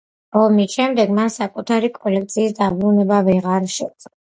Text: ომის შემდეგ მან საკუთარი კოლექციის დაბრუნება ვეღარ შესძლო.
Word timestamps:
ომის 0.43 0.77
შემდეგ 0.77 1.13
მან 1.19 1.29
საკუთარი 1.35 1.93
კოლექციის 2.01 2.59
დაბრუნება 2.65 3.25
ვეღარ 3.33 3.75
შესძლო. 3.81 4.17